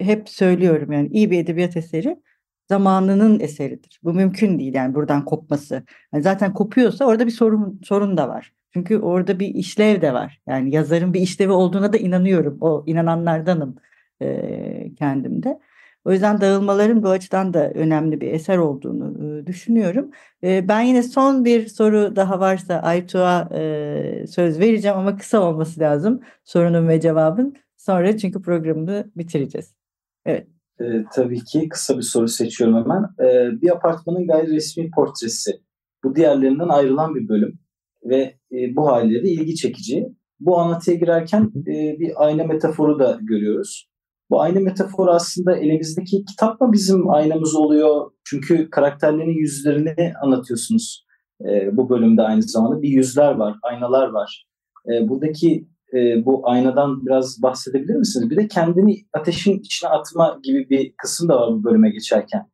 hep 0.00 0.28
söylüyorum 0.28 0.92
yani 0.92 1.08
iyi 1.08 1.30
bir 1.30 1.38
edebiyat 1.38 1.76
eseri 1.76 2.16
zamanının 2.68 3.40
eseridir. 3.40 4.00
Bu 4.02 4.14
mümkün 4.14 4.58
değil 4.58 4.74
yani 4.74 4.94
buradan 4.94 5.24
kopması. 5.24 5.84
Yani 6.14 6.22
zaten 6.22 6.54
kopuyorsa 6.54 7.04
orada 7.04 7.26
bir 7.26 7.30
sorun 7.32 7.80
sorun 7.84 8.16
da 8.16 8.28
var. 8.28 8.52
Çünkü 8.72 8.98
orada 8.98 9.40
bir 9.40 9.48
işlev 9.48 10.02
de 10.02 10.14
var. 10.14 10.40
Yani 10.46 10.74
yazarın 10.74 11.14
bir 11.14 11.20
işlevi 11.20 11.52
olduğuna 11.52 11.92
da 11.92 11.96
inanıyorum. 11.96 12.58
O 12.60 12.84
inananlardanım 12.86 13.76
e, 14.22 14.94
kendimde. 14.98 15.58
O 16.04 16.12
yüzden 16.12 16.40
dağılmaların 16.40 17.02
bu 17.02 17.08
açıdan 17.08 17.54
da 17.54 17.70
önemli 17.70 18.20
bir 18.20 18.32
eser 18.32 18.58
olduğunu 18.58 19.38
e, 19.38 19.46
düşünüyorum. 19.46 20.10
E, 20.44 20.68
ben 20.68 20.80
yine 20.80 21.02
son 21.02 21.44
bir 21.44 21.66
soru 21.66 22.16
daha 22.16 22.40
varsa 22.40 22.74
Aytuğ'a 22.74 23.48
e, 23.54 24.26
söz 24.26 24.60
vereceğim 24.60 24.96
ama 24.96 25.16
kısa 25.16 25.40
olması 25.40 25.80
lazım 25.80 26.20
sorunun 26.44 26.88
ve 26.88 27.00
cevabın. 27.00 27.54
Sonra 27.76 28.16
çünkü 28.16 28.42
programı 28.42 29.04
bitireceğiz. 29.16 29.74
Evet. 30.26 30.46
E, 30.80 30.84
tabii 31.14 31.44
ki 31.44 31.68
kısa 31.68 31.96
bir 31.96 32.02
soru 32.02 32.28
seçiyorum 32.28 32.76
hemen. 32.76 33.02
E, 33.28 33.60
bir 33.62 33.70
apartmanın 33.70 34.26
gayri 34.26 34.52
resmi 34.52 34.90
portresi. 34.90 35.52
Bu 36.04 36.16
diğerlerinden 36.16 36.68
ayrılan 36.68 37.14
bir 37.14 37.28
bölüm 37.28 37.58
ve 38.04 38.38
e, 38.52 38.76
bu 38.76 38.86
haliyle 38.86 39.22
de 39.22 39.28
ilgi 39.28 39.54
çekici. 39.54 40.08
Bu 40.40 40.58
anlatıya 40.58 40.96
girerken 40.96 41.52
e, 41.66 41.98
bir 41.98 42.24
ayna 42.24 42.44
metaforu 42.44 42.98
da 42.98 43.18
görüyoruz. 43.22 43.91
Bu 44.32 44.40
ayna 44.40 44.60
metaforu 44.60 45.10
aslında 45.10 45.56
elimizdeki 45.56 46.24
kitap 46.24 46.60
mı 46.60 46.72
bizim 46.72 47.10
aynamız 47.10 47.54
oluyor? 47.54 48.10
Çünkü 48.24 48.70
karakterlerin 48.70 49.38
yüzlerini 49.38 50.12
anlatıyorsunuz 50.22 51.06
e, 51.44 51.76
bu 51.76 51.90
bölümde 51.90 52.22
aynı 52.22 52.42
zamanda. 52.42 52.82
Bir 52.82 52.88
yüzler 52.88 53.32
var, 53.34 53.56
aynalar 53.62 54.08
var. 54.08 54.46
E, 54.86 55.08
buradaki 55.08 55.68
e, 55.94 56.24
bu 56.24 56.50
aynadan 56.50 57.06
biraz 57.06 57.42
bahsedebilir 57.42 57.94
misiniz? 57.94 58.30
Bir 58.30 58.36
de 58.36 58.48
kendini 58.48 58.96
ateşin 59.12 59.58
içine 59.58 59.90
atma 59.90 60.38
gibi 60.42 60.70
bir 60.70 60.94
kısım 60.96 61.28
da 61.28 61.40
var 61.40 61.50
bu 61.52 61.64
bölüme 61.64 61.90
geçerken. 61.90 62.50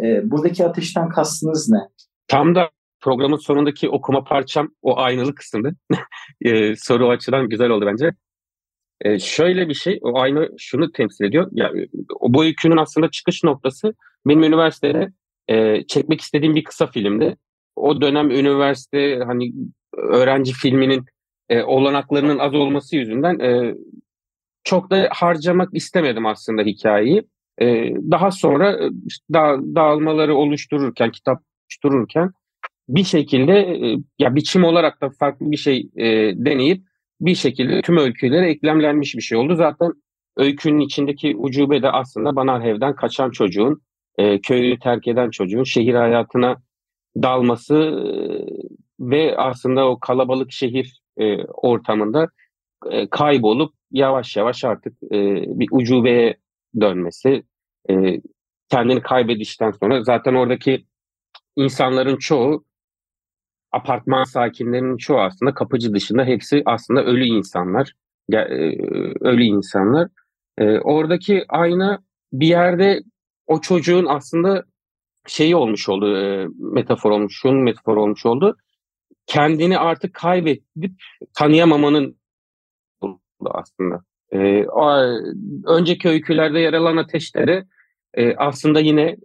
E, 0.00 0.30
buradaki 0.30 0.66
ateşten 0.66 1.08
kastınız 1.08 1.68
ne? 1.70 1.80
Tam 2.28 2.54
da 2.54 2.70
programın 3.00 3.36
sonundaki 3.36 3.88
okuma 3.88 4.24
parçam 4.24 4.68
o 4.82 4.98
aynalı 4.98 5.34
kısımdı. 5.34 5.76
e, 6.40 6.76
soru 6.76 7.08
açıdan 7.08 7.48
güzel 7.48 7.70
oldu 7.70 7.86
bence. 7.86 8.10
E, 9.00 9.18
şöyle 9.18 9.68
bir 9.68 9.74
şey, 9.74 9.98
o 10.02 10.18
ayna 10.18 10.48
şunu 10.58 10.92
temsil 10.92 11.24
ediyor. 11.24 11.48
Yani, 11.52 11.86
bu 12.20 12.44
öykünün 12.44 12.76
aslında 12.76 13.10
çıkış 13.10 13.44
noktası 13.44 13.94
benim 14.26 14.42
üniversitede 14.42 15.08
e, 15.48 15.86
çekmek 15.86 16.20
istediğim 16.20 16.54
bir 16.54 16.64
kısa 16.64 16.86
filmdi. 16.86 17.36
O 17.76 18.00
dönem 18.00 18.30
üniversite 18.30 19.20
hani 19.26 19.52
öğrenci 19.96 20.52
filminin 20.52 21.04
e, 21.48 21.62
olanaklarının 21.62 22.38
az 22.38 22.54
olması 22.54 22.96
yüzünden 22.96 23.38
e, 23.38 23.74
çok 24.64 24.90
da 24.90 25.08
harcamak 25.12 25.68
istemedim 25.72 26.26
aslında 26.26 26.62
hikayeyi. 26.62 27.22
E, 27.60 27.94
daha 27.94 28.30
sonra 28.30 28.78
da, 29.32 29.56
dağılmaları 29.74 30.34
oluştururken, 30.34 31.10
kitap 31.10 31.42
oluştururken 31.64 32.30
bir 32.88 33.04
şekilde 33.04 33.52
e, 33.52 33.96
ya 34.18 34.34
biçim 34.34 34.64
olarak 34.64 35.00
da 35.00 35.10
farklı 35.10 35.50
bir 35.50 35.56
şey 35.56 35.88
e, 35.96 36.04
deneyip 36.36 36.82
bir 37.20 37.34
şekilde 37.34 37.82
tüm 37.82 37.96
öykülere 37.96 38.50
eklemlenmiş 38.50 39.14
bir 39.14 39.22
şey 39.22 39.38
oldu. 39.38 39.56
Zaten 39.56 39.92
öykünün 40.36 40.80
içindeki 40.80 41.36
ucube 41.36 41.82
de 41.82 41.90
aslında 41.90 42.36
Banarhev'den 42.36 42.96
kaçan 42.96 43.30
çocuğun, 43.30 43.82
e, 44.18 44.40
köyü 44.40 44.78
terk 44.78 45.08
eden 45.08 45.30
çocuğun 45.30 45.64
şehir 45.64 45.94
hayatına 45.94 46.62
dalması 47.22 47.74
e, 47.74 48.10
ve 49.00 49.36
aslında 49.36 49.88
o 49.88 50.00
kalabalık 50.00 50.52
şehir 50.52 51.00
e, 51.18 51.44
ortamında 51.44 52.28
e, 52.90 53.08
kaybolup 53.10 53.74
yavaş 53.90 54.36
yavaş 54.36 54.64
artık 54.64 54.92
e, 55.02 55.18
bir 55.46 55.68
ucubeye 55.70 56.36
dönmesi, 56.80 57.42
e, 57.90 58.20
kendini 58.68 59.02
kaybedişten 59.02 59.70
sonra 59.70 60.04
zaten 60.04 60.34
oradaki 60.34 60.86
insanların 61.56 62.16
çoğu 62.16 62.64
apartman 63.72 64.24
sakinlerinin 64.24 64.96
çoğu 64.96 65.20
aslında 65.20 65.54
kapıcı 65.54 65.94
dışında 65.94 66.24
hepsi 66.24 66.62
aslında 66.66 67.04
ölü 67.04 67.24
insanlar. 67.24 67.92
E, 68.32 68.38
ölü 69.20 69.42
insanlar. 69.42 70.08
E, 70.58 70.78
oradaki 70.78 71.44
ayna 71.48 71.98
bir 72.32 72.46
yerde 72.46 73.02
o 73.46 73.60
çocuğun 73.60 74.06
aslında 74.06 74.64
şeyi 75.26 75.56
olmuş 75.56 75.88
oldu, 75.88 76.16
e, 76.16 76.48
metafor 76.58 77.10
olmuş, 77.10 77.38
şunun 77.42 77.62
metafor 77.62 77.96
olmuş 77.96 78.26
oldu. 78.26 78.56
Kendini 79.26 79.78
artık 79.78 80.14
kaybedip 80.14 80.92
tanıyamamanın 81.34 82.16
aslında. 83.44 84.02
E, 84.32 84.66
o, 84.66 84.90
önceki 85.66 86.08
öykülerde 86.08 86.60
yer 86.60 86.72
alan 86.72 86.96
ateşleri 86.96 87.64
aslında 88.36 88.80
yine 88.80 89.16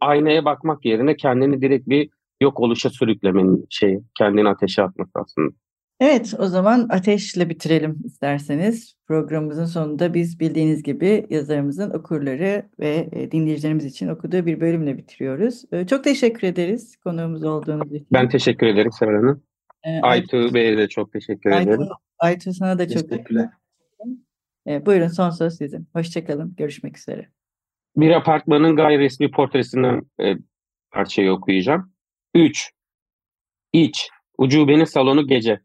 aynaya 0.00 0.44
bakmak 0.44 0.84
yerine 0.84 1.16
kendini 1.16 1.62
direkt 1.62 1.88
bir 1.88 2.10
yok 2.40 2.60
oluşa 2.60 2.90
sürüklemenin 2.90 3.66
şey 3.70 3.98
kendini 4.18 4.48
ateşe 4.48 4.82
atması 4.82 5.10
aslında. 5.14 5.50
Evet, 6.00 6.34
o 6.38 6.46
zaman 6.46 6.88
ateşle 6.90 7.48
bitirelim 7.48 7.98
isterseniz. 8.04 8.94
Programımızın 9.06 9.64
sonunda 9.64 10.14
biz 10.14 10.40
bildiğiniz 10.40 10.82
gibi 10.82 11.26
yazarımızın 11.30 11.90
okurları 11.90 12.68
ve 12.80 13.08
e, 13.12 13.30
dinleyicilerimiz 13.30 13.84
için 13.84 14.08
okuduğu 14.08 14.46
bir 14.46 14.60
bölümle 14.60 14.96
bitiriyoruz. 14.98 15.64
E, 15.72 15.86
çok 15.86 16.04
teşekkür 16.04 16.48
ederiz 16.48 16.96
konuğumuz 16.96 17.44
olduğunuz 17.44 17.92
için. 17.92 18.06
Ben 18.12 18.28
teşekkür 18.28 18.66
ederim 18.66 18.92
Seval 18.92 19.14
Hanım. 19.14 19.42
Ee, 19.84 20.00
Aytu 20.00 20.54
Bey'e 20.54 20.78
de 20.78 20.88
çok 20.88 21.12
teşekkür 21.12 21.50
Aytu, 21.50 21.70
ederim. 21.70 21.88
Aytu 22.18 22.52
sana 22.52 22.78
da 22.78 22.88
çok 22.88 23.08
teşekkürler. 23.08 23.48
E, 24.66 24.86
buyurun 24.86 25.08
son 25.08 25.30
söz 25.30 25.54
sizin. 25.56 25.88
Hoşçakalın. 25.92 26.54
Görüşmek 26.56 26.98
üzere. 26.98 27.28
Bir 27.96 28.10
apartmanın 28.10 28.76
gayri 28.76 28.98
resmi 28.98 29.30
portresinden 29.30 30.02
e, 30.20 30.34
parçayı 30.90 31.32
okuyacağım. 31.32 31.92
3. 32.34 32.70
İç. 33.72 34.08
Ucubenin 34.38 34.84
salonu 34.84 35.26
gece. 35.26 35.60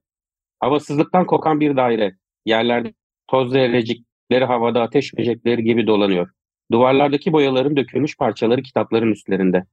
Havasızlıktan 0.59 1.25
kokan 1.25 1.59
bir 1.59 1.75
daire. 1.77 2.17
Yerlerde 2.45 2.93
toz 3.27 3.51
zerrecikleri 3.51 4.45
havada 4.45 4.81
ateş 4.81 5.13
böcekleri 5.17 5.63
gibi 5.63 5.87
dolanıyor. 5.87 6.29
Duvarlardaki 6.71 7.33
boyaların 7.33 7.75
dökülmüş 7.75 8.17
parçaları 8.17 8.61
kitapların 8.61 9.11
üstlerinde. 9.11 9.65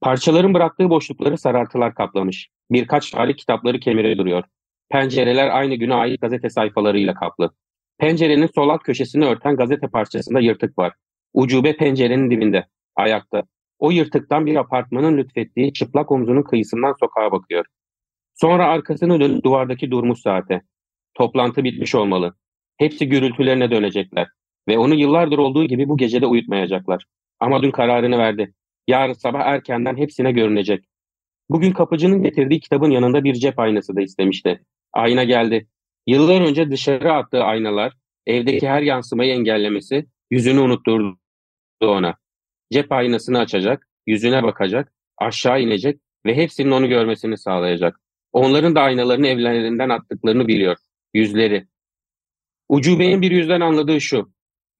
Parçaların 0.00 0.54
bıraktığı 0.54 0.90
boşlukları 0.90 1.38
sarartılar 1.38 1.94
kaplamış. 1.94 2.48
Birkaç 2.70 3.10
tarih 3.10 3.36
kitapları 3.36 3.80
kemire 3.80 4.18
duruyor. 4.18 4.44
Pencereler 4.88 5.48
aynı 5.48 5.74
güne 5.74 5.94
ait 5.94 6.20
gazete 6.20 6.50
sayfalarıyla 6.50 7.14
kaplı. 7.14 7.50
Pencerenin 7.98 8.50
sol 8.54 8.68
alt 8.68 8.82
köşesini 8.82 9.24
örten 9.24 9.56
gazete 9.56 9.88
parçasında 9.88 10.40
yırtık 10.40 10.78
var. 10.78 10.92
Ucube 11.34 11.76
pencerenin 11.76 12.30
dibinde, 12.30 12.66
ayakta. 12.96 13.42
O 13.78 13.90
yırtıktan 13.90 14.46
bir 14.46 14.56
apartmanın 14.56 15.16
lütfettiği 15.16 15.72
çıplak 15.72 16.12
omzunun 16.12 16.42
kıyısından 16.42 16.94
sokağa 17.00 17.32
bakıyor. 17.32 17.64
Sonra 18.34 18.66
arkasını 18.66 19.20
dönüp 19.20 19.44
duvardaki 19.44 19.90
durmuş 19.90 20.20
saate. 20.20 20.62
Toplantı 21.14 21.64
bitmiş 21.64 21.94
olmalı. 21.94 22.34
Hepsi 22.76 23.08
gürültülerine 23.08 23.70
dönecekler. 23.70 24.28
Ve 24.68 24.78
onu 24.78 24.94
yıllardır 24.94 25.38
olduğu 25.38 25.64
gibi 25.64 25.88
bu 25.88 25.96
gecede 25.96 26.26
uyutmayacaklar. 26.26 27.04
Ama 27.40 27.62
dün 27.62 27.70
kararını 27.70 28.18
verdi. 28.18 28.54
Yarın 28.88 29.12
sabah 29.12 29.40
erkenden 29.40 29.96
hepsine 29.96 30.32
görünecek. 30.32 30.84
Bugün 31.50 31.72
kapıcının 31.72 32.22
getirdiği 32.22 32.60
kitabın 32.60 32.90
yanında 32.90 33.24
bir 33.24 33.34
cep 33.34 33.58
aynası 33.58 33.96
da 33.96 34.00
istemişti. 34.00 34.60
Ayna 34.92 35.24
geldi. 35.24 35.68
Yıllar 36.06 36.40
önce 36.40 36.70
dışarı 36.70 37.12
attığı 37.12 37.44
aynalar, 37.44 37.92
evdeki 38.26 38.68
her 38.68 38.82
yansımayı 38.82 39.32
engellemesi, 39.32 40.06
yüzünü 40.30 40.60
unutturdu 40.60 41.16
ona. 41.80 42.14
Cep 42.72 42.92
aynasını 42.92 43.38
açacak, 43.38 43.88
yüzüne 44.06 44.42
bakacak, 44.42 44.92
aşağı 45.18 45.60
inecek 45.60 46.00
ve 46.26 46.36
hepsinin 46.36 46.70
onu 46.70 46.88
görmesini 46.88 47.38
sağlayacak. 47.38 48.00
Onların 48.32 48.74
da 48.74 48.80
aynalarını 48.80 49.26
evlerinden 49.26 49.88
attıklarını 49.88 50.48
biliyor. 50.48 50.76
Yüzleri. 51.14 51.66
Ucube'nin 52.68 53.22
bir 53.22 53.30
yüzden 53.30 53.60
anladığı 53.60 54.00
şu. 54.00 54.32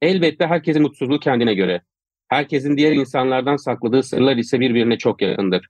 Elbette 0.02 0.46
herkesin 0.46 0.82
mutsuzluğu 0.82 1.20
kendine 1.20 1.54
göre. 1.54 1.82
Herkesin 2.28 2.76
diğer 2.76 2.92
insanlardan 2.92 3.56
sakladığı 3.56 4.02
sırlar 4.02 4.36
ise 4.36 4.60
birbirine 4.60 4.98
çok 4.98 5.22
yakındır. 5.22 5.68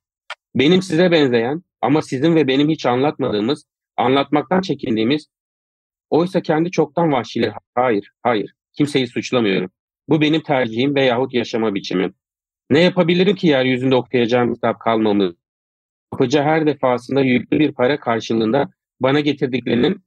Benim 0.54 0.82
size 0.82 1.10
benzeyen 1.10 1.62
ama 1.80 2.02
sizin 2.02 2.34
ve 2.34 2.46
benim 2.46 2.68
hiç 2.68 2.86
anlatmadığımız, 2.86 3.64
anlatmaktan 3.96 4.60
çekindiğimiz, 4.60 5.26
oysa 6.10 6.42
kendi 6.42 6.70
çoktan 6.70 7.12
vahşiler. 7.12 7.52
Hayır, 7.74 8.10
hayır. 8.22 8.52
Kimseyi 8.72 9.06
suçlamıyorum. 9.06 9.70
Bu 10.08 10.20
benim 10.20 10.42
tercihim 10.42 10.94
veyahut 10.94 11.34
yaşama 11.34 11.74
biçimim. 11.74 12.14
Ne 12.70 12.80
yapabilirim 12.80 13.36
ki 13.36 13.46
yeryüzünde 13.46 13.94
okuyacağım 13.94 14.54
kitap 14.54 14.80
kalmamız? 14.80 15.34
Kapıcı 16.10 16.42
her 16.42 16.66
defasında 16.66 17.20
yüklü 17.20 17.58
bir 17.58 17.72
para 17.72 18.00
karşılığında 18.00 18.70
bana 19.00 19.20
getirdiklerinin 19.20 20.02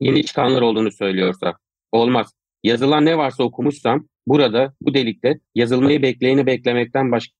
yeni 0.00 0.24
çıkanlar 0.24 0.62
olduğunu 0.62 0.92
söylüyorsa. 0.92 1.54
Olmaz. 1.92 2.34
Yazılan 2.62 3.06
ne 3.06 3.18
varsa 3.18 3.42
okumuşsam 3.42 4.08
burada, 4.26 4.74
bu 4.80 4.94
delikte 4.94 5.40
yazılmayı 5.54 6.02
bekleyeni 6.02 6.46
beklemekten 6.46 7.12
başka 7.12 7.34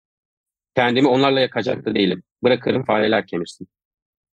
kendimi 0.74 1.08
onlarla 1.08 1.40
yakacak 1.40 1.84
da 1.84 1.94
değilim. 1.94 2.22
Bırakırım 2.42 2.84
fareler 2.84 3.26
kemirsin. 3.26 3.68